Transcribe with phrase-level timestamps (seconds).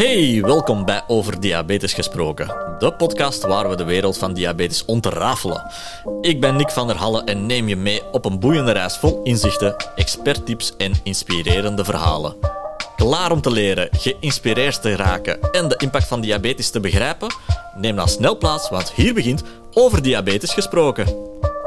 [0.00, 2.46] Hey, welkom bij Over Diabetes Gesproken,
[2.78, 5.70] de podcast waar we de wereld van diabetes ontrafelen.
[6.20, 9.22] Ik ben Nick van der Halle en neem je mee op een boeiende reis vol
[9.22, 12.36] inzichten, experttips en inspirerende verhalen.
[12.96, 17.34] Klaar om te leren, geïnspireerd te raken en de impact van diabetes te begrijpen?
[17.74, 21.06] Neem dan snel plaats, want hier begint Over Diabetes Gesproken.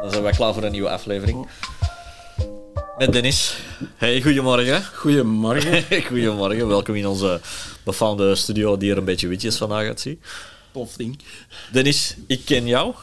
[0.02, 1.48] Dan zijn wij klaar voor een nieuwe aflevering.
[2.98, 3.58] Met Dennis.
[3.96, 4.84] Hey, goedemorgen.
[4.94, 5.84] Goedemorgen.
[6.10, 7.40] goedemorgen, welkom in onze
[7.84, 10.20] befaamde studio die er een beetje witjes van uit ziet.
[10.72, 11.20] Tof ding.
[11.72, 12.94] Dennis, ik ken jou.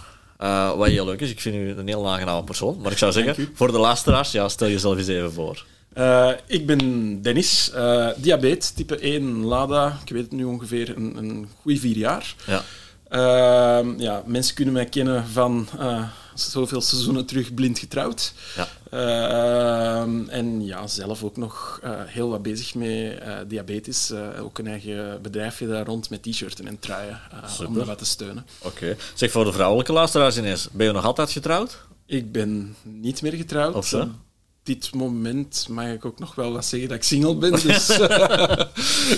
[0.40, 2.80] Uh, wat heel leuk is, ik vind u een heel aangename persoon.
[2.80, 5.64] Maar ik zou zeggen, voor de luisteraars, ja, stel jezelf eens even voor.
[5.92, 9.98] Eh, ik ben Dennis, eh diabetes, type 1, LADA.
[10.04, 12.34] Ik weet het nu ongeveer een, een goede vier jaar.
[12.46, 12.64] Ja.
[13.10, 16.02] Eh, ja, mensen kunnen mij kennen van eh,
[16.34, 18.32] zoveel seizoenen terug blind getrouwd.
[18.56, 18.68] Ja.
[18.90, 24.12] Eh, en ja, zelf ook nog eh, heel wat bezig met eh, diabetes.
[24.40, 27.20] Ook een eigen bedrijfje daar rond met t-shirts en truien
[27.66, 28.46] om dat wat te steunen.
[28.58, 28.96] Oké.
[29.14, 31.78] Zeg, voor de vrouwelijke luisteraars ineens, ben je nog altijd getrouwd?
[32.06, 33.74] Ik ben niet meer getrouwd.
[33.74, 34.08] Of zo?
[34.62, 37.50] Dit moment mag ik ook nog wel wat zeggen dat ik single ben.
[37.50, 37.86] Dus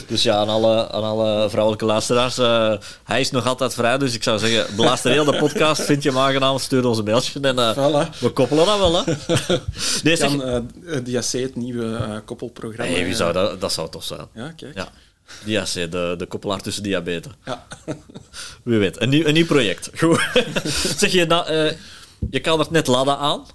[0.07, 3.99] Dus ja, aan alle, aan alle vrouwelijke luisteraars, eh, hij is nog altijd vrij.
[3.99, 7.05] Dus ik zou zeggen, beluister heel de podcast, vind je hem aangenaam, stuur ons een
[7.05, 8.19] mailtje en eh, voilà.
[8.19, 9.13] we koppelen dat wel, hè.
[10.03, 10.19] Nee, zeg...
[10.19, 12.93] kan eh DAC, het nieuwe eh, koppelprogramma.
[12.93, 14.27] Hey, wie zou dat, dat zou tof zijn.
[14.35, 14.75] Ja, kijk.
[14.75, 14.89] Ja.
[15.45, 17.33] Diac, de, de koppelaar tussen diabetes.
[17.45, 17.67] Ja.
[18.63, 19.91] Wie weet, een nieuw, een nieuw project.
[19.99, 20.21] Goed.
[20.97, 21.73] zeg je, nou, eh,
[22.31, 23.47] je kadert net Lada aan.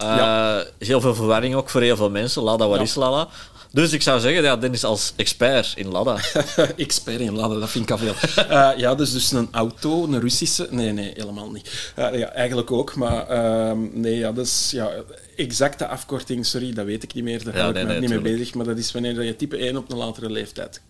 [0.00, 0.64] Eh, Ja.
[0.78, 2.42] Heel veel verwarring ook voor heel veel mensen.
[2.42, 2.82] Lada, wat Ja.
[2.82, 3.28] is Lada?
[3.72, 6.16] Dus ik zou zeggen, ja, Dennis als expert in Lada.
[6.76, 8.14] Expert in laden, dat vind ik al veel.
[8.48, 10.66] Eh, ja, dus, dus een auto, een Russische...
[10.70, 11.92] Nee, nee, helemaal niet.
[11.96, 14.70] Eh, ja, eigenlijk ook, maar ehm, nee, ja, dat is...
[14.70, 14.90] Ja,
[15.36, 17.44] exacte afkorting, sorry, dat weet ik niet meer.
[17.44, 18.38] Daar Ja, hou nee, ik me nee, niet mee tuurlijk.
[18.38, 18.54] bezig.
[18.54, 20.80] Maar dat is wanneer je type 1 op een latere leeftijd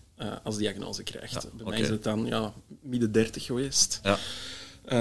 [0.43, 1.33] als diagnose krijgt.
[1.33, 1.81] Bij mij oké.
[1.83, 3.99] is het dan ja, midden 30 geweest.
[4.03, 4.17] Ja.
[4.85, 4.97] Eh,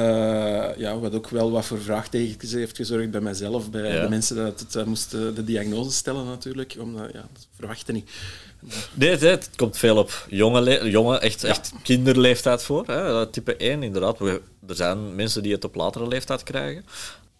[0.76, 4.02] ja, wat ook wel wat voor vraagtekens heeft gezorgd bij mijzelf, bij Ja.
[4.02, 8.10] de mensen dat het eh, moesten de diagnose stellen natuurlijk, omdat ja, dat verwachten niet.
[8.94, 12.86] Nee, het, het komt veel op jonge, jonge echt, echt kinderleeftijd voor.
[12.86, 13.26] Hè?
[13.26, 14.18] Type 1, inderdaad.
[14.18, 16.84] We- Er zijn mensen die het op latere leeftijd krijgen.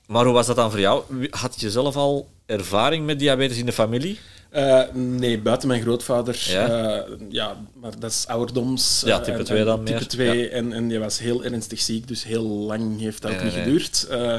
[0.07, 1.03] Maar hoe was dat dan voor jou?
[1.31, 4.19] Had je zelf al ervaring met diabetes in de familie?
[4.51, 6.45] Eh, nee, buiten mijn grootvader.
[6.49, 6.67] Ja?
[6.67, 9.03] Ja, ja maar dat is ouderdoms.
[9.07, 10.09] Ja, eh, type en- 2 en dan type meer.
[10.09, 13.45] 2 en, en die was heel ernstig ziek, dus heel lang heeft dat Nee, ook
[13.47, 13.63] niet nee.
[13.63, 14.07] geduurd.
[14.11, 14.35] Eh,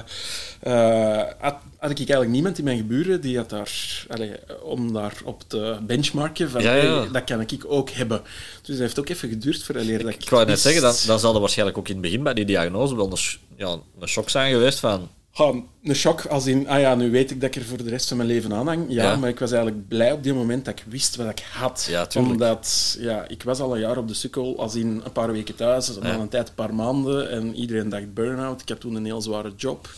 [0.59, 3.71] eh, had, had ik eigenlijk niemand in mijn geburen die had daar,
[4.07, 8.21] allee, om daar op te benchmarken, van Ja, hey, dat kan ik ook hebben.
[8.61, 11.19] Dus dat heeft ook even geduurd voor dat ik Ik wou net zeggen, dan, dan
[11.19, 13.17] zal er waarschijnlijk ook in het begin bij die diagnose wel een,
[13.57, 15.09] ja, een shock zijn geweest van...
[15.33, 15.53] Ja,
[15.83, 18.07] een shock als in, ah ja, nu weet ik dat ik er voor de rest
[18.07, 18.85] van mijn leven aan hang.
[18.89, 19.15] Ja, Ja.
[19.15, 21.85] maar ik was eigenlijk blij op die moment dat ik wist wat ik had.
[21.89, 22.33] Ja, tuurlijk.
[22.33, 25.55] Omdat, ja, ik was al een jaar op de sukkel, als in een paar weken
[25.55, 26.17] thuis, dan Ja.
[26.19, 28.61] een tijd een paar maanden, en iedereen dacht burn-out.
[28.61, 29.89] Ik had toen een heel zware job.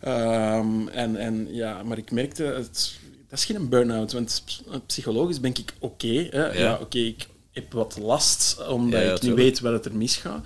[0.00, 2.92] Ehm, en, en, ja, maar ik merkte, het,
[3.28, 6.28] dat is geen burn-out, want ps- psychologisch ben ik oké.
[6.52, 6.78] Ja.
[6.80, 10.44] oké, ik heb wat last, omdat ik niet weet wat het er misgaat.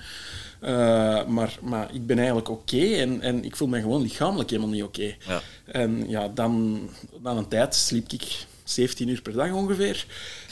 [0.60, 4.70] Eh, maar, maar ik ben eigenlijk oké en, en ik voel me gewoon lichamelijk helemaal
[4.70, 5.14] niet oké.
[5.26, 5.40] Ja.
[5.64, 6.80] En ja, dan,
[7.22, 10.06] na een tijd sliep ik 17 uur per dag ongeveer.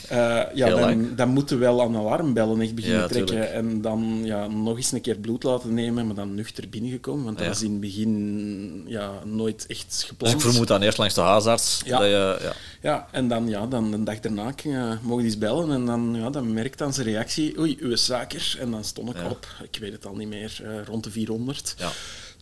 [0.08, 3.26] Eh, ja, dan, dan moeten we wel aan alarmbellen echt beginnen Ja, trekken.
[3.34, 3.50] tuurlijk.
[3.52, 7.25] En dan ja, nog eens een keer bloed laten nemen, maar dan nuchter binnengekomen.
[7.25, 7.52] Want dat Ja.
[7.52, 10.34] was in het begin ja, nooit echt Dus gepland.
[10.34, 11.80] ik vermoed dan eerst langs de huisarts.
[11.84, 11.98] Ja.
[11.98, 12.52] Dat je, ja.
[12.82, 16.14] Ja, en dan, ja, dan de dag daarna uh, mogen die eens bellen en dan,
[16.19, 18.56] ja, dan merkt dan zijn reactie, oei, uw suiker.
[18.60, 21.75] En dan stond ik op, ik weet het al niet meer, eh, rond de 400.
[21.78, 21.91] Ja.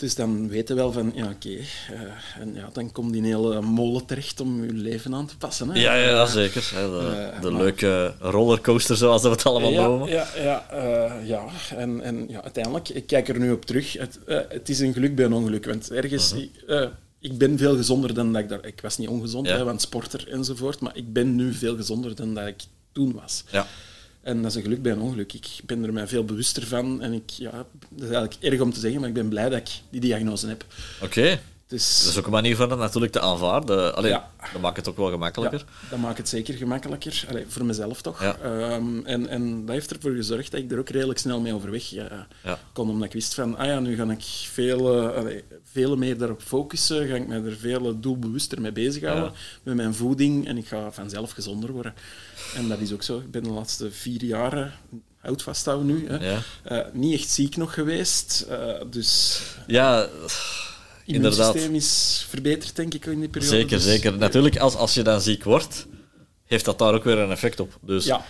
[0.03, 1.49] Dus dan weten we wel van, ja, oké.
[1.49, 5.69] eh, en ja, dan komt die hele molen terecht om je leven aan te passen.
[5.71, 5.81] Hè.
[5.81, 6.71] Ja, ja, zeker.
[6.75, 10.09] Hè, de Eh, de maar- leuke rollercoaster, zoals we het allemaal ja, noemen.
[10.09, 11.45] ja, ja, eh, ja.
[11.77, 13.93] En, en ja, uiteindelijk, ik kijk er nu op terug.
[13.93, 14.19] Het,
[14.49, 15.65] het is een geluk bij een ongeluk.
[15.65, 16.87] Want ergens, ik, eh,
[17.21, 18.67] ik ben veel gezonder dan dat ik daar...
[18.67, 19.57] Ik was niet ongezond, Ja.
[19.57, 20.81] hè, want sporter enzovoort.
[20.81, 22.61] Maar ik ben nu veel gezonder dan dat ik
[22.93, 23.45] toen was.
[23.51, 23.67] Ja.
[24.23, 25.33] En dat is een geluk bij een ongeluk.
[25.33, 27.03] Ik ben er mij veel bewuster van.
[27.03, 29.59] En ik, ja, dat is eigenlijk erg om te zeggen, maar ik ben blij dat
[29.59, 30.65] ik die diagnose heb.
[31.03, 31.41] Oké.
[31.73, 33.95] Dus, Dat is ook een manier van dat natuurlijk te aanvaarden.
[33.97, 34.31] Allee, Ja.
[34.53, 35.59] Dat maakt het ook wel gemakkelijker.
[35.59, 37.25] Ja, dat maakt het zeker gemakkelijker.
[37.29, 38.23] Allee, voor mezelf toch.
[38.23, 38.37] Ja.
[38.43, 41.91] Ehm, en, en dat heeft ervoor gezorgd dat ik er ook redelijk snel mee overweg
[41.91, 42.27] Ja.
[42.73, 42.89] kon.
[42.91, 44.23] Omdat ik wist van, ah ja, nu ga ik
[44.53, 47.09] veel, eh, allee, veel meer daarop focussen.
[47.09, 49.33] Ga ik me er veel doelbewuster mee bezighouden.
[49.63, 50.47] Met mijn voeding.
[50.49, 51.95] En ik ga vanzelf gezonder worden.
[52.55, 53.19] En dat is ook zo.
[53.19, 54.73] Ik ben de laatste vier jaren...
[55.23, 56.09] Houd vasthouden nu.
[56.09, 56.39] Hè.
[56.63, 58.47] Eh, niet echt ziek nog geweest.
[58.49, 60.09] eh, dus Ja,
[61.15, 61.47] inderdaad.
[61.47, 63.57] Het systeem is verbeterd, denk ik, in die periode.
[63.57, 64.19] Zeker, dus- zeker.
[64.19, 65.87] Natuurlijk, als, als je dan ziek wordt,
[66.45, 67.79] heeft dat daar ook weer een effect op.
[67.81, 68.05] Dus...
[68.05, 68.25] Ja.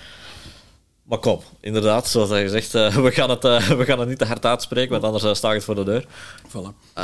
[1.02, 4.18] Maar kom, inderdaad, zoals je zegt, eh, we, gaan het, eh, we gaan het niet
[4.18, 6.06] te hard uitspreken, want anders eh, uh, sta ik het voor de deur.
[6.48, 6.94] Voilà.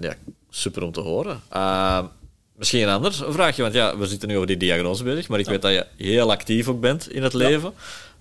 [0.00, 0.14] ja,
[0.50, 1.40] super om te horen.
[2.56, 5.46] misschien een ander vraagje, want ja, we zitten nu over die diagnose bezig, maar ik
[5.46, 7.72] weet dat je heel actief ook bent in het leven.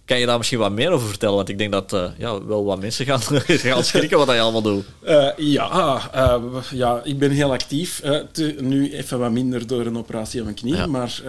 [0.05, 1.35] Kan je daar misschien wat meer over vertellen?
[1.35, 3.21] Want ik denk dat uh, ja, wel wat mensen gaan,
[3.71, 4.85] gaan schrikken wat je allemaal doet.
[5.03, 8.01] Uh, ja, uh, ja, ik ben heel actief.
[8.31, 10.75] Te, nu even wat minder door een operatie aan mijn knie.
[10.75, 10.85] Ja.
[10.85, 11.21] Maar,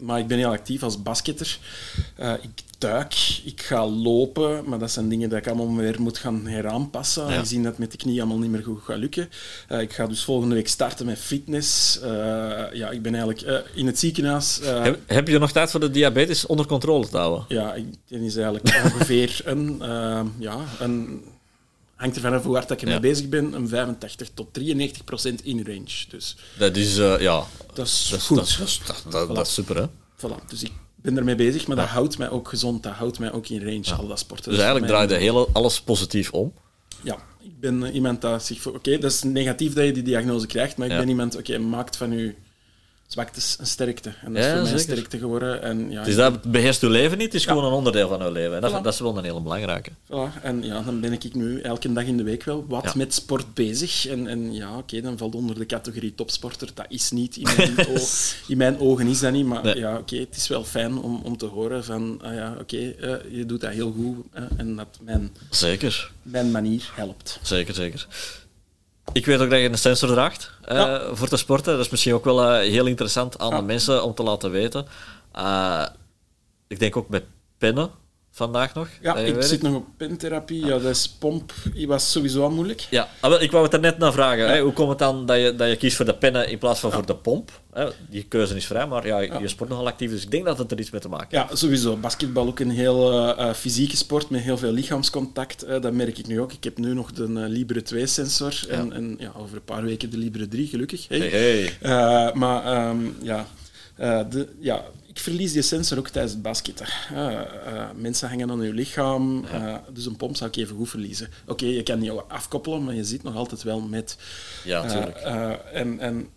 [0.00, 1.58] maar ik ben heel actief als basketter.
[2.40, 6.46] ik duik, ik ga lopen, maar dat zijn dingen die ik allemaal weer moet gaan
[6.46, 7.28] heraanpassen.
[7.28, 7.38] Ja.
[7.38, 9.28] Gezien dat met de knie allemaal niet meer goed gaat lukken.
[9.68, 11.98] Ik ga dus volgende week starten met fitness.
[12.72, 14.60] Ja, ik ben eigenlijk in het ziekenhuis.
[14.62, 17.33] Heb, heb, je nog tijd voor de diabetes onder controle te houden?
[17.48, 19.82] Ja, ik, dat is eigenlijk ongeveer een,
[20.38, 21.22] ja, een
[22.04, 23.00] hangt ervan af hoe hard ik ermee ja.
[23.00, 26.04] bezig ben, een 85 tot 93 procent in range.
[26.08, 27.44] Dus dat is, uh, ja...
[27.74, 28.36] Dat is dat, goed.
[28.36, 28.48] Dat,
[28.86, 29.32] dat, dat, voilà.
[29.32, 29.86] dat, is super, hè?
[30.16, 30.46] Voilà.
[30.46, 31.82] Dus ik ben ermee bezig, maar ja.
[31.82, 33.94] dat houdt mij ook gezond, dat houdt mij ook in range, ja.
[33.94, 34.44] al dat sporten.
[34.44, 36.52] Dus, dus eigenlijk draait de hele, alles positief om?
[37.02, 38.74] Ja, ik ben iemand dat zich voor...
[38.74, 41.52] Oké, okay, dat is negatief dat je die diagnose krijgt, maar ik ben iemand, oké,
[41.52, 42.34] okay, maakt van
[43.08, 44.14] u zwaktes een sterkte.
[44.22, 45.62] En dat is voor mij een sterkte geworden.
[45.62, 48.30] En, ja, dus dat beheerst uw leven niet, het is gewoon een onderdeel van uw
[48.30, 48.54] leven.
[48.54, 48.82] En dat, voilà.
[48.82, 49.90] dat is wel een hele belangrijke.
[50.06, 50.42] Voilà.
[50.42, 53.54] En ja, dan ben ik nu elke dag in de week wel wat met sport
[53.54, 54.06] bezig.
[54.06, 56.68] En, en ja, oké, dan valt onder de categorie topsporter.
[56.74, 57.74] Dat is niet, in mijn,
[58.48, 59.46] in mijn ogen is dat niet.
[59.46, 59.76] Maar nee.
[59.76, 63.14] ja, oké, het is wel fijn om, om te horen van, ah ja, oké, uh,
[63.30, 64.16] je doet dat heel goed.
[64.38, 66.10] Uh, en dat mijn, zeker.
[66.22, 67.38] mijn manier helpt.
[67.42, 68.06] Zeker, zeker.
[69.12, 71.14] Ik weet ook dat je een sensor draagt uh, ja.
[71.14, 71.72] voor te sporten.
[71.72, 73.56] Dat is misschien ook wel uh, heel interessant aan ja.
[73.56, 74.86] de mensen om te laten weten.
[75.36, 75.86] Uh,
[76.66, 77.24] ik denk ook met
[77.58, 77.90] pennen
[78.34, 78.88] vandaag nog.
[79.02, 80.66] Ja, ik zit nog op pentherapie.
[80.66, 81.52] Ja, dat is pomp.
[81.74, 82.86] Die was sowieso al moeilijk.
[82.90, 84.38] Ja, ah, ik wou het er net naar vragen.
[84.38, 84.50] Ja.
[84.50, 84.60] Hè?
[84.60, 86.90] Hoe komt het dan dat je, dat je kiest voor de pennen in plaats van
[86.90, 86.96] ja.
[86.96, 87.50] voor de pomp?
[87.72, 87.88] Hè?
[88.10, 90.72] Die keuze is vrij, maar ja, je sport nogal actief, dus ik denk dat het
[90.72, 91.50] er iets mee te maken heeft.
[91.50, 91.96] Ja, sowieso.
[91.96, 95.64] Basketbal ook een heel uh, fysieke sport met heel veel lichaamscontact.
[95.64, 96.52] Uh, dat merk ik nu ook.
[96.52, 100.10] Ik heb nu nog de uh, Libre 2-sensor en, en ja, over een paar weken
[100.10, 101.08] de Libre 3, gelukkig.
[101.08, 101.18] Hey.
[101.18, 102.32] Hey, hey.
[102.34, 103.46] maar um, ja...
[103.96, 106.86] de, ja, ik verlies die sensor ook tijdens het basketten.
[107.12, 109.44] Uh, uh, mensen hangen aan je lichaam,
[109.92, 111.28] dus een pomp zou ik even goed verliezen.
[111.42, 114.16] Oké, okay, je kan niet afkoppelen, maar je zit nog altijd wel met.
[114.64, 115.16] Ja, natuurlijk.
[115.72, 116.28] en, en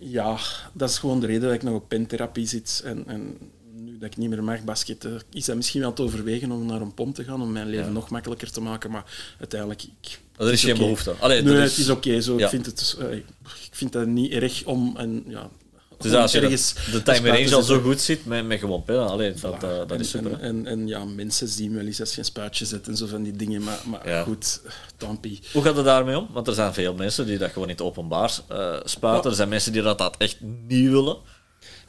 [0.00, 0.38] ja,
[0.72, 2.82] dat is gewoon de reden dat ik nog op pentherapie zit.
[2.84, 3.38] En, en
[3.72, 6.80] nu dat ik niet meer mag basketten, is dat misschien wel te overwegen om naar
[6.80, 7.92] een pomp te gaan, om mijn leven ja.
[7.92, 8.90] nog makkelijker te maken.
[8.90, 10.82] Maar uiteindelijk, ik, er is geen okay.
[10.82, 11.10] behoefte.
[11.10, 11.70] Allee, nee, is...
[11.70, 12.38] het is oké okay, zo.
[12.38, 12.44] Ja.
[12.44, 12.96] Ik, vind het,
[13.42, 14.96] ik vind dat niet erg om.
[14.96, 15.50] En, ja,
[15.98, 19.08] dus als je de, de time range al zo goed zit, met, met gewoon pillen,
[19.08, 19.64] alleen dat, voilà.
[19.64, 20.32] uh, dat en, is super.
[20.32, 23.06] En, en, en, ja, mensen zien wel eens als je een spuitje zet en zo
[23.06, 24.22] van die dingen, maar, maar ja.
[24.22, 24.60] goed,
[24.96, 25.40] tampie.
[25.52, 26.28] Hoe gaat het daarmee om?
[26.32, 29.22] Want er zijn veel mensen die dat gewoon niet openbaar uh, spuiten.
[29.22, 29.30] Ja.
[29.30, 31.16] Er zijn mensen die dat, dat echt niet willen.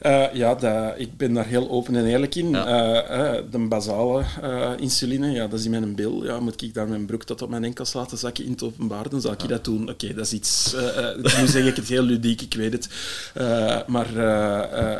[0.02, 2.50] Uh, ja, dat, ik ben daar heel open en eerlijk in.
[2.50, 3.36] Ja.
[3.36, 6.24] Uh, de basale uh, insuline, ja, dat is in mijn bil.
[6.24, 9.08] Ja, moet ik daar mijn broek tot op mijn enkels laten zakken in het openbaar,
[9.08, 9.46] dan zal ik ja.
[9.46, 9.82] dat doen.
[9.82, 10.76] Oké, okay, dat is iets...
[11.38, 12.88] nu zeg ik het heel ludiek, ik weet het.
[13.86, 14.12] maar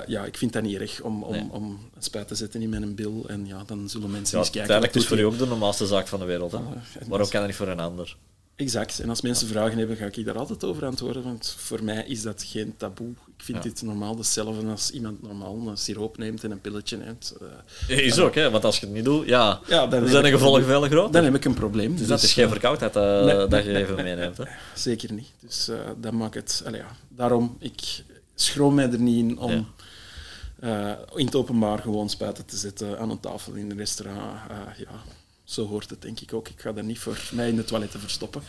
[0.07, 1.49] ja, ik vind dat niet erg om, om, nee.
[1.51, 3.25] om spuit te zetten in mijn bil.
[3.29, 4.73] En ja, dan zullen mensen ja, eens kijken...
[4.73, 6.53] Uiteindelijk is voor je ook de normaalste zaak van de wereld.
[6.53, 6.59] Hè?
[7.07, 8.17] Waarom kan dat niet voor een ander?
[8.59, 9.01] Exact.
[9.01, 11.23] En als mensen vragen hebben, ga ik daar altijd over antwoorden.
[11.23, 13.11] Want voor mij is dat geen taboe.
[13.11, 13.71] Ik vind ja.
[13.71, 17.37] dit normaal hetzelfde als iemand normaal een siroop neemt en een pilletje neemt.
[17.89, 18.51] Uh, is ook, hè?
[18.51, 21.13] want als je het niet doet, ja, ja dan zijn de gevolgen veel groter.
[21.13, 21.91] Dan heb ik een probleem.
[21.91, 24.37] Dus, dus dat is geen verkoudheid uh, nee, dat je even meeneemt.
[24.37, 24.45] Hè?
[24.75, 25.29] Zeker niet.
[25.41, 26.63] Dus uh, dat maakt het...
[26.67, 26.97] Allee, ja.
[27.09, 28.03] Daarom, ik
[28.35, 29.67] schroom mij er niet in om
[30.61, 30.99] ja.
[31.15, 34.41] in het openbaar gewoon spuiten te zetten aan een tafel in een restaurant.
[34.77, 35.03] ja
[35.49, 36.49] zo hoort het denk ik ook.
[36.49, 38.43] Ik ga daar niet voor mij in de toiletten verstoppen.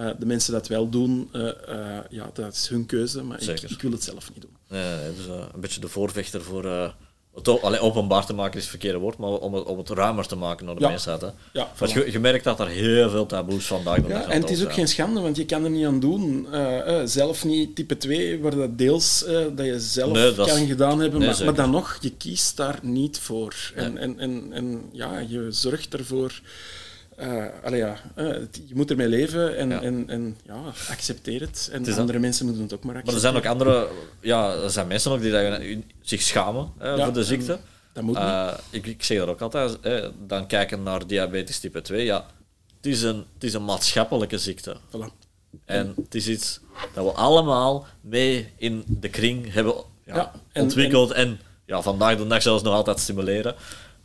[0.00, 3.60] Uh, de mensen dat wel doen, uh, uh, ja, dat is hun keuze, maar ik,
[3.60, 4.56] ik, wil het zelf niet doen.
[4.68, 6.94] Nee dus een beetje de voorvechter voor
[7.36, 10.26] het allee, openbaar te maken is het verkeerde woord, maar om het, om het ruimer
[10.26, 10.88] te maken naar de ja.
[10.88, 11.20] mensheid.
[11.20, 11.28] Hè.
[11.52, 14.50] Ja, want je, je, merkt dat er heel veel taboes vandaag nog ja, En het
[14.50, 14.74] is ook zijn.
[14.74, 16.46] geen schande, want je kan er niet aan doen.
[16.52, 20.48] Uh, uh, zelf niet type 2, waar dat deels uh, dat je zelf nee, dat
[20.48, 20.68] kan is...
[20.68, 23.54] gedaan hebben, nee, maar, maar, dan nog, je kiest daar niet voor.
[23.74, 24.02] En, nee.
[24.02, 26.40] en, en, en ja, je zorgt ervoor
[27.20, 28.26] uh, allee, ja, uh,
[28.66, 29.82] je moet ermee leven en, ja.
[29.82, 31.68] en, en ja, accepteer het.
[31.72, 32.20] En het andere dat...
[32.20, 33.32] mensen moeten het ook maar accepteren.
[33.32, 33.88] Maar er zijn ook andere...
[34.20, 35.60] Ja, er zijn mensen ook die dat,
[36.00, 37.58] zich schamen ja, voor de ziekte.
[37.92, 38.18] Dat moet
[38.70, 39.78] ik, ik zeg dat ook altijd.
[40.26, 42.04] dan kijken naar diabetes type 2.
[42.04, 42.26] Ja,
[42.76, 44.76] het is een, het is een maatschappelijke ziekte.
[44.76, 45.24] Voilà.
[45.64, 46.60] En het is iets
[46.94, 51.10] dat we allemaal mee in de kring hebben ja, en, ontwikkeld.
[51.10, 53.54] En, en ja, vandaag de dag zelfs nog altijd stimuleren.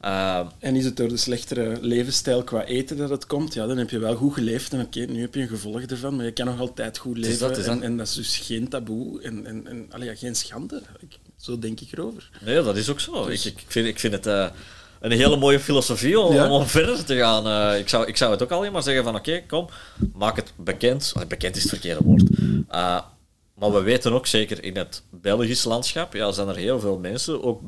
[0.06, 3.54] Uh, en is het door de slechtere levensstijl qua eten dat het komt?
[3.54, 5.82] Ja, dan heb je wel goed geleefd en oké, okay, nu heb je een gevolg
[5.82, 7.40] ervan, maar je kan nog altijd goed leven.
[7.40, 7.58] Dat.
[7.58, 10.82] En, en, dat is dus geen taboe en, en, en allee, ja, geen schande.
[11.00, 12.30] Ik, zo denk ik erover.
[12.46, 13.26] Nee, dat is ook zo.
[13.26, 13.46] Dus...
[13.46, 14.28] Ik, ik, vind, ik vind het...
[14.28, 14.48] Uh,
[15.02, 16.52] een hele mooie filosofie om, Ja.
[16.52, 17.48] om verder te gaan.
[17.48, 19.70] Eh, ik, zou, ik zou het ook alleen maar zeggen van oké, kom,
[20.14, 21.12] maak het bekend.
[21.16, 22.24] Ah, bekend is het verkeerde woord.
[22.68, 23.00] Eh,
[23.56, 27.44] maar we weten ook zeker in het Belgisch landschap, ja, zijn er heel veel mensen,
[27.44, 27.62] ook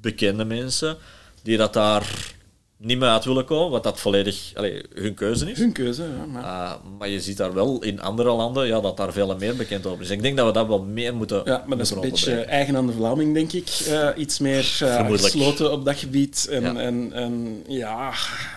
[0.00, 0.96] bekende mensen,
[1.42, 2.34] die dat daar
[2.76, 5.58] niet meer uit willen komen, wat dat volledig allee, hun keuze is.
[5.58, 6.26] Hun keuze, ja.
[6.26, 6.42] Maar...
[6.42, 9.86] Uh, maar je ziet daar wel in andere landen ja, dat daar veel meer bekend
[9.86, 10.10] over is.
[10.10, 11.42] Ik denk dat we dat wel meer moeten.
[11.44, 13.68] Ja, maar dat is een beetje eigen aan de Vlaming, denk ik.
[13.88, 16.48] Eh, iets meer eh, gesloten op dat gebied.
[16.50, 16.76] En ja.
[16.76, 18.12] En, en ja,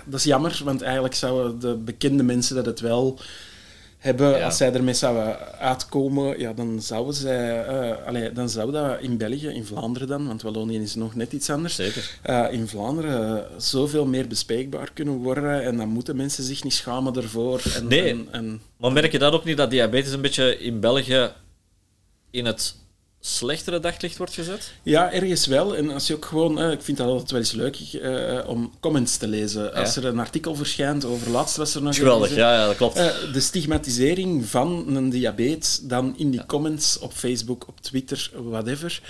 [0.05, 3.19] dat is jammer, want eigenlijk zouden de bekende mensen dat het wel
[4.03, 4.45] hebben, Ja.
[4.45, 7.65] als zij ermee zouden uitkomen, ja, dan zouden zij...
[8.05, 11.50] allee, dan zou dat in België, in Vlaanderen dan, want Wallonië is nog net iets
[11.50, 12.17] anders, Zeker.
[12.22, 16.74] eh, in Vlaanderen eh, zoveel meer bespreekbaar kunnen worden en dan moeten mensen zich niet
[16.74, 17.62] schamen ervoor.
[17.75, 18.10] En, Nee.
[18.10, 21.31] En, en, Maar merk je dat ook niet dat diabetes een beetje in België
[22.31, 22.75] in het
[23.25, 24.71] slechtere daglicht wordt gezet?
[24.83, 25.75] Ja, ergens wel.
[25.75, 28.71] En als je ook gewoon, eh, ik vind dat altijd wel eens leuk eh, om
[28.79, 29.73] comments te lezen.
[29.73, 32.95] Als er een artikel verschijnt over laatst was er nog Geweldig, ja, ja, dat klopt.
[32.95, 39.01] eh, de stigmatisering van een diabetes dan in die comments op Facebook, op Twitter, whatever,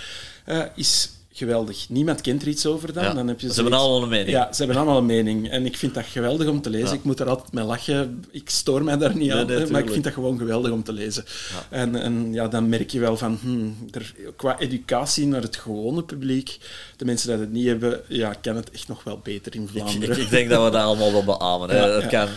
[0.74, 1.88] is geweldig.
[1.88, 3.04] Niemand kent er iets over dan.
[3.04, 4.30] Ja, dan heb je ze hebben allemaal een mening.
[4.30, 5.50] Ja, ze hebben allemaal een mening.
[5.50, 6.88] En ik vind dat geweldig om te lezen.
[6.88, 6.94] Ja.
[6.94, 8.24] Ik moet er altijd mee lachen.
[8.30, 10.82] Ik stoor mij daar niet Nee, aan, nee, maar ik vind dat gewoon geweldig om
[10.82, 11.24] te lezen.
[11.70, 16.02] En, en ja, dan merk je wel van, hmm, er, qua educatie naar het gewone
[16.02, 16.58] publiek,
[16.96, 20.16] de mensen die het niet hebben, ja, kan het echt nog wel beter in Vlaanderen.
[20.16, 21.70] ik, ik denk dat we dat allemaal wel beamen.
[21.70, 22.06] Hè.
[22.06, 22.28] Kan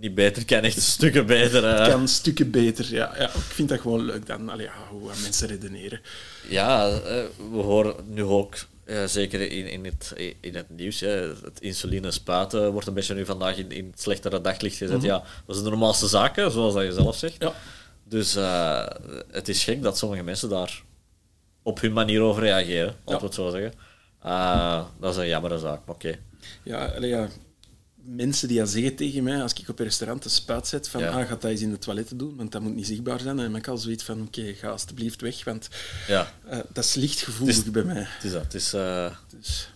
[0.00, 1.62] niet beter, kan echt stukken beter.
[1.62, 1.80] hè.
[1.80, 3.12] Het kan stukken beter, ja.
[3.18, 3.24] ja.
[3.24, 6.00] Ik vind dat gewoon leuk dan, allee, hoe mensen redeneren.
[6.48, 11.28] Ja, eh, we horen nu ook, eh, zeker in, in, het, in het nieuws, hè,
[11.44, 15.02] het insuline spuiten wordt een beetje nu vandaag in, in het slechtere daglicht gezet.
[15.02, 17.36] Ja, dat is de normaalste zaken, zoals dat je zelf zegt.
[17.38, 17.52] Ja.
[18.04, 18.86] Dus eh,
[19.30, 20.82] het is gek dat sommige mensen daar
[21.62, 23.72] op hun manier over reageren, laten we het zo zeggen.
[24.22, 26.18] Eh, dat is een jammere zaak, maar oké.
[26.62, 27.28] Ja, allee, ja,
[28.16, 31.00] mensen die dat zeggen tegen mij, als ik op een restaurant een spuit zet, van
[31.00, 31.08] Ja.
[31.08, 33.30] ah, gaat dat eens in de toiletten doen, want dat moet niet zichtbaar zijn.
[33.30, 35.68] En dan heb ik al zoiets van, oké, ga alsjeblieft weg, want
[36.06, 38.02] Ja, eh, dat is lichtgevoelig Het is- bij mij.
[38.08, 38.42] het is dat.
[38.42, 38.70] Het, is,
[39.30, 39.68] Dus,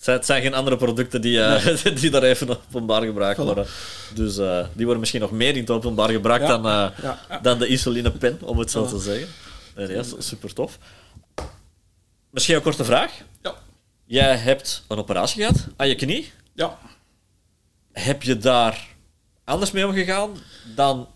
[0.00, 3.44] het, zijn, geen andere producten die, eh, die daar even openbaar gebruikt Voilà.
[3.44, 3.66] worden.
[4.14, 4.34] Dus
[4.74, 6.62] die worden misschien nog meer in het openbaar gebruikt Ja, dan,
[7.02, 7.38] ja, ja.
[7.38, 9.28] dan de insulinepen, om het zo te zeggen.
[9.76, 10.78] Nee, dat is super tof.
[12.30, 13.12] Misschien een korte vraag.
[13.42, 13.54] ja,
[14.04, 16.32] Jij hebt een operatie gehad aan je knie.
[16.54, 16.78] ja.
[17.92, 18.88] Heb je daar
[19.44, 20.36] anders mee omgegaan
[20.74, 21.08] dan,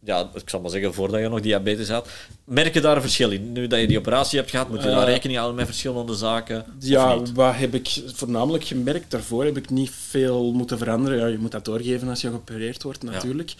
[0.00, 2.08] ja, ik zal maar zeggen, voordat je nog diabetes had?
[2.50, 3.52] Merk je daar een verschil in?
[3.52, 6.14] Nu dat je die operatie hebt gehad, moet je daar Eh, rekening houden met verschillende
[6.14, 6.64] zaken?
[6.78, 9.10] Ja, wat heb ik voornamelijk gemerkt?
[9.10, 11.18] Daarvoor heb ik niet veel moeten veranderen.
[11.18, 13.54] Ja, je moet dat doorgeven als je geopereerd wordt, natuurlijk.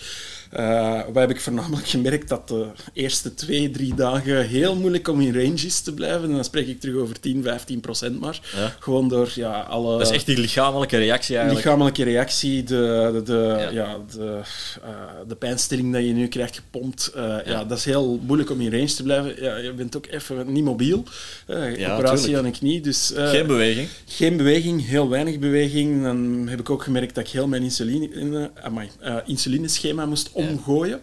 [0.50, 2.28] Eh, wat heb ik voornamelijk gemerkt?
[2.28, 6.22] Dat de eerste twee, drie dagen heel moeilijk om in range is te blijven.
[6.28, 8.40] En dan spreek ik terug over 10, 15 procent maar.
[8.56, 8.76] Ja.
[8.78, 9.98] Gewoon door ja, alle...
[9.98, 11.64] Dat is echt die lichamelijke reactie eigenlijk.
[11.64, 13.70] lichamelijke reactie, de, de, de, Ja.
[13.70, 13.96] ja.
[14.16, 14.40] de,
[14.82, 14.90] eh,
[15.28, 17.06] de pijnstilling dat je nu krijgt gepompt.
[17.14, 17.42] eh, ja.
[17.44, 17.64] Ja.
[17.64, 19.42] dat is heel moeilijk om in te blijven.
[19.42, 21.04] Ja, je bent ook even niet mobiel.
[21.46, 22.38] eh, Ja, operatie tuurlijk.
[22.38, 22.80] aan een knie.
[22.80, 23.88] Dus, eh, Geen beweging.
[24.06, 26.02] geen beweging, heel weinig beweging.
[26.02, 31.00] Dan heb ik ook gemerkt dat ik heel mijn insuline, amai, eh, insulineschema moest omgooien.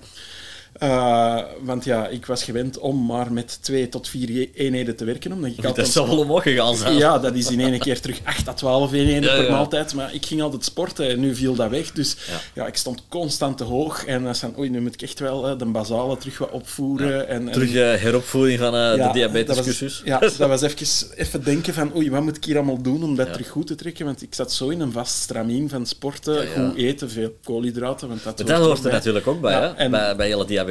[0.80, 5.32] Eh, want ja, ik was gewend om maar met twee tot vier eenheden te werken.
[5.32, 6.98] Omdat ik Dat altijd zou wel omhoog gegaan zijn.
[6.98, 9.52] ja, dat is in één keer terug 8 à 12 eenheden Ja, per ja.
[9.52, 9.94] maaltijd.
[9.94, 11.92] Maar ik ging altijd sporten en nu viel dat weg.
[11.92, 12.62] Dus Ja.
[12.62, 14.06] ja, ik stond constant te hoog.
[14.06, 17.28] En dan van, oei, nu moet ik echt wel eh, de basale terug wat opvoeren.
[17.28, 20.02] En, en, Terug eh, heropvoeding van de diabetescursus.
[20.06, 23.16] ja, dat was even, even denken van, oei, wat moet ik hier allemaal doen om
[23.16, 24.06] dat terug goed te trekken?
[24.06, 28.08] Want ik zat zo in een vast stramien van sporten, goed eten, veel koolhydraten.
[28.08, 28.92] Want dat Maar dat hoort er bij.
[28.92, 29.68] natuurlijk ook bij, hè?
[29.68, 30.66] en- bij, bij hele diabetes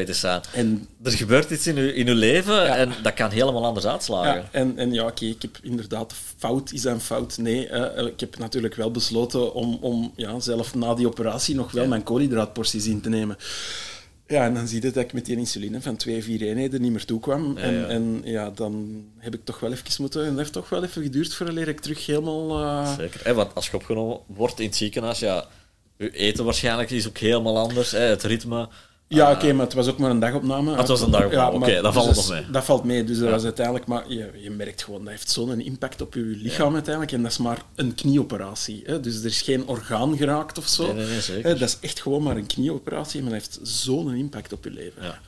[0.52, 2.76] En Er gebeurt iets in je, in uw leven Ja.
[2.76, 4.34] en dat kan helemaal anders uitslagen.
[4.34, 7.38] Ja, en, en ja, oké, ik heb inderdaad fout is een fout.
[7.38, 7.68] Nee,
[8.06, 11.88] ik heb natuurlijk wel besloten om, om ja, zelf na die operatie nog wel Ja.
[11.88, 13.36] mijn koolhydraatporties in te nemen.
[14.28, 16.90] Ja, en dan zie je dat ik met die insuline van twee, vier eenheden niet
[16.92, 17.52] meer toekwam.
[17.58, 17.86] Ja, en, ja.
[17.86, 20.20] en ja, dan heb ik toch wel even moeten...
[20.22, 22.58] En dat heeft toch wel even geduurd voordat ik terug helemaal...
[22.62, 23.20] eh, Zeker.
[23.24, 25.46] Hè, want als je opgenomen wordt in het ziekenhuis, ja,
[25.96, 27.90] je eten waarschijnlijk is ook helemaal anders.
[27.90, 28.68] Hè, het ritme.
[29.08, 30.76] Ja, Eh, oké, maar het was ook maar een dagopname.
[30.76, 32.50] het was een dagopname, maar oké, dat dus valt dat nog mee.
[32.50, 33.32] Dat valt mee, dus dat Ja.
[33.32, 33.86] was uiteindelijk...
[33.86, 37.12] Maar je, je merkt gewoon, dat heeft zo'n impact op je lichaam uiteindelijk.
[37.14, 38.82] En dat is maar een knieoperatie.
[38.86, 39.00] Hè?
[39.00, 40.84] Dus er is geen orgaan geraakt of zo.
[40.86, 41.44] Nee, nee, nee, zeker.
[41.50, 44.70] Hè, dat is echt gewoon maar een knieoperatie, maar dat heeft zo'n impact op je
[44.70, 45.02] leven.
[45.02, 45.18] Ja.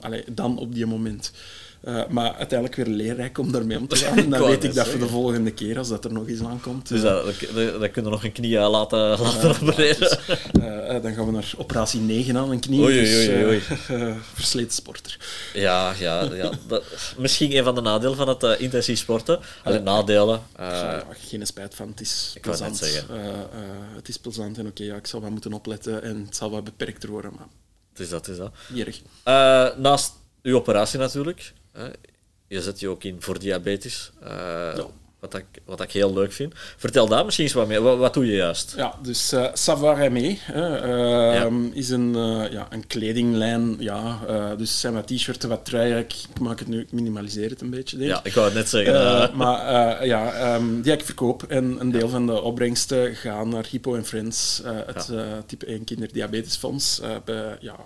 [0.00, 1.32] Allee, dan op die moment.
[1.84, 4.18] Uh, maar uiteindelijk weer leerrijk om daarmee om te gaan.
[4.18, 6.88] En dan weet ik dat voor de volgende keer, als dat er nog eens aankomt...
[6.88, 9.98] Dus dat, dat, dat kunnen we nog een knie laten, laten opereren.
[9.98, 10.16] Dus,
[11.02, 12.80] dan gaan we naar operatie 9 aan, een knie.
[12.80, 13.62] Oei, oei, oei, oei.
[13.68, 13.88] Dus,
[14.34, 15.18] versleten sporter.
[15.54, 16.50] Ja, ja, ja.
[16.66, 16.84] Dat,
[17.16, 19.40] misschien een van de nadelen van het intensief sporten.
[19.64, 20.42] Alleen nadelen...
[21.10, 22.80] geen spijt van, het is plezant.
[23.94, 26.64] het is plezant en oké, ja, ik zal wel moeten opletten en het zal wat
[26.64, 27.46] beperkter worden, maar...
[27.90, 28.52] Het is dat, het is dat.
[28.68, 29.00] Niet erg.
[29.78, 31.52] naast uw operatie natuurlijk.
[32.46, 34.10] Je zet je ook in voor diabetes.
[35.20, 36.54] Wat, ik, wat ik heel leuk vind.
[36.76, 37.82] Vertel daar misschien eens wat meer.
[37.82, 38.74] Wat, wat doe je juist?
[38.76, 43.76] Ja, dus uh, Savoir Aimé uh, is een, uh, ja, een kledinglijn.
[43.78, 44.18] Ja,
[44.56, 45.98] dus zijn wat t-shirts, wat truien.
[45.98, 47.96] Ik, maak het nu, ik minimaliseer het een beetje.
[47.96, 48.10] Denk.
[48.10, 49.36] Ja, ik wou het net zeggen.
[49.36, 51.42] maar ja, um, die ik verkoop.
[51.42, 55.12] En een deel van de opbrengsten gaan naar Hippo Friends, het
[55.46, 57.00] type 1 kinderdiabetesfonds.
[57.24, 57.76] bij, ja,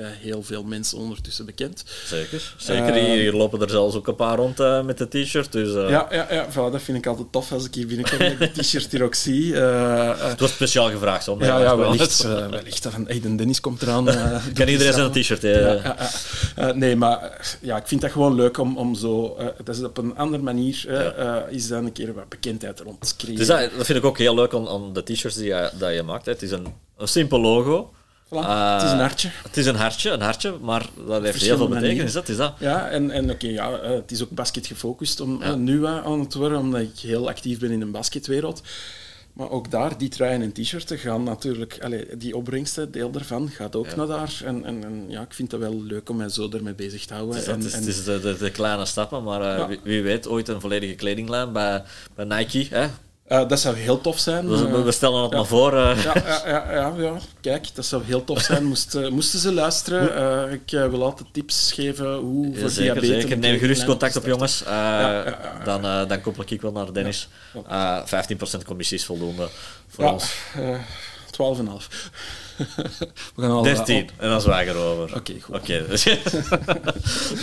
[0.00, 1.84] bij heel veel mensen ondertussen bekend.
[2.04, 2.96] Zeker, zeker.
[2.96, 5.52] Uh, hier lopen er zelfs ook een paar rond uh, met de t-shirt.
[5.52, 5.90] Dus, uh...
[5.90, 8.50] Ja, ja, ja voilà, dat vind ik altijd tof als ik hier binnenkom en de
[8.50, 9.54] t-shirt hier ook zie.
[9.54, 11.36] het wordt speciaal gevraagd, zo.
[11.38, 12.22] Ja, ja wellicht.
[12.22, 14.04] wellicht van, hey, de Dennis komt eraan.
[14.54, 15.42] kan iedereen zijn t-shirt?
[15.42, 15.96] Ja,
[16.56, 19.36] ja, nee, maar ja, ik vind dat gewoon leuk om, om zo...
[19.64, 20.86] dat is op een andere manier
[21.48, 23.38] is dan een keer wat bekendheid rond te creëren.
[23.38, 25.94] Dus dat, dat vind ik ook heel leuk aan, aan de t-shirts die je, dat
[25.94, 26.26] je maakt.
[26.26, 26.32] Hè.
[26.32, 26.66] Het is een,
[26.96, 27.90] een simpel logo
[28.38, 29.30] het is een hartje.
[29.42, 32.12] Het is een hartje, een hartje, maar dat heeft heel veel betekenis.
[32.12, 32.54] Dat is dat.
[32.58, 35.54] Ja, en, en oké, ja, eh, het is ook basket gefocust om, ja.
[35.54, 38.62] nu aan het worden, omdat ik heel actief ben in de basketwereld.
[39.32, 41.78] Maar ook daar, die truien en t-shirts gaan natuurlijk...
[41.82, 44.40] Allez, die opbrengsten, deel daarvan, gaat ook naar daar.
[44.44, 47.14] En, en, en, ja, ik vind dat wel leuk om mij zo ermee bezig te
[47.14, 47.34] houden.
[47.34, 50.28] Het is, en, het is, de, de, de, kleine stappen, maar uh, wie, wie, weet,
[50.28, 51.82] ooit een volledige kledinglijn bij,
[52.14, 52.66] bij Nike.
[52.70, 52.88] Hè?
[53.30, 54.48] Uh, dat zou heel tof zijn.
[54.48, 55.36] We, we stellen het ja.
[55.36, 55.72] maar voor.
[55.74, 56.04] Uh.
[56.04, 56.14] Ja,
[56.46, 58.64] ja, ja, ja, kijk, dat zou heel tof zijn.
[58.64, 60.48] Moest, moesten ze luisteren.
[60.48, 63.22] Uh, ik wil altijd tips geven hoe voor zeker, diabetes...
[63.22, 64.64] Zeker, neem gerust contact op, jongens.
[65.64, 67.28] dan, dan koppel ik wel naar Dennis.
[67.56, 67.60] 15%
[68.66, 69.48] commissie is voldoende
[69.88, 70.34] voor ons.
[70.54, 70.62] 12,5.
[73.34, 75.04] We gaan al 13, en dan zwager over.
[75.04, 75.54] Oké, okay, goed.
[75.54, 75.78] Okay,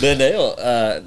[0.00, 0.34] nee, nee,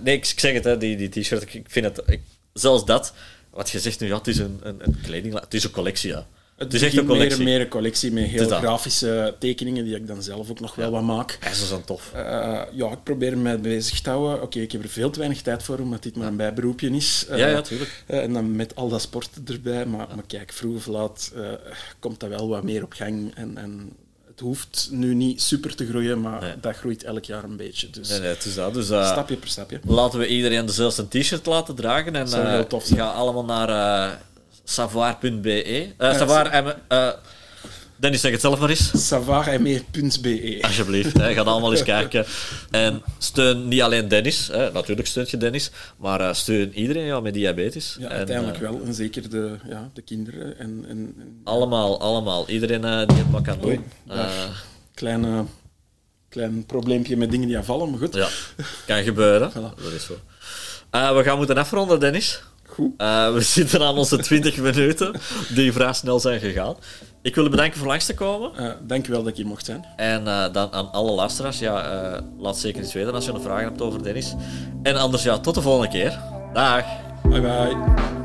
[0.03, 2.01] nee, ik zeg het, hè, die, die t-shirt, ik vind het...
[2.05, 2.21] Ik,
[2.53, 3.13] zelfs dat
[3.51, 6.09] wat je zegt nu, ja, het is een, een, een kleding, het is een collectie,
[6.09, 6.27] ja.
[6.55, 7.37] Het, is echt een collectie.
[7.37, 10.91] Meer, meer een collectie met heel grafische tekeningen die ik dan zelf ook nog wel
[10.91, 11.37] wat maak.
[11.41, 12.11] Ja, dat is dan tof.
[12.15, 12.21] Uh,
[12.71, 14.41] ja, ik probeer me bezig te houden.
[14.41, 17.25] Oké, ik heb er veel te weinig tijd voor, omdat dit maar een bijberoepje is.
[17.29, 18.03] Uh, ja, ja, tuurlijk.
[18.07, 19.85] Uh, en dan met al dat sporten erbij.
[19.85, 21.33] Maar, maar kijk, vroeg of laat
[21.99, 23.35] komt dat wel wat meer op gang.
[23.35, 23.95] En, en
[24.41, 27.89] hoeft nu niet super te groeien, maar dat groeit elk jaar een beetje.
[27.89, 28.73] Dus, nee, nee, het is dat.
[28.73, 29.79] Dus, uh, stapje per stapje.
[29.85, 32.15] Laten we iedereen dezelfde t-shirt laten dragen.
[32.15, 34.15] En uh, ga allemaal naar uh,
[34.63, 35.87] savoir.be.
[35.99, 36.75] savoir,
[38.01, 39.07] Dennis, zeg het zelf maar eens.
[39.07, 40.57] Savareme.be.
[40.61, 42.25] Alsjeblieft, hè, ga allemaal eens kijken.
[42.71, 47.19] En steun niet alleen Dennis, hè, natuurlijk steunt je Dennis, maar uh, steun iedereen ja,
[47.19, 47.97] met diabetes.
[47.99, 48.81] Ja, uiteindelijk uh, wel.
[48.85, 50.59] En zeker de, ja, de kinderen.
[50.59, 52.49] En, en, en allemaal, allemaal.
[52.49, 53.83] Iedereen uh, die het maar kan doen.
[54.93, 55.45] kleine,
[56.29, 58.13] klein probleempje met dingen die aanvallen, maar goed.
[58.13, 58.27] Ja,
[58.85, 59.51] kan gebeuren.
[59.55, 59.81] Voilà.
[59.83, 60.13] Dat is zo.
[61.15, 62.41] we gaan moeten afronden, Dennis.
[62.65, 62.91] Goed.
[62.97, 65.13] we zitten aan onze 20 minuten,
[65.49, 66.75] die vrij snel zijn gegaan.
[67.23, 68.51] Ik wil je bedanken voor langs te komen.
[68.59, 69.85] Uh, dank je wel dat ik hier mocht zijn.
[69.95, 73.41] En uh, dan aan alle luisteraars, ja, uh, laat zeker iets weten als je nog
[73.41, 74.35] vragen hebt over Dennis.
[74.83, 76.19] En anders, ja, tot de volgende keer.
[76.53, 76.85] Dag.
[77.23, 78.20] Bye bye.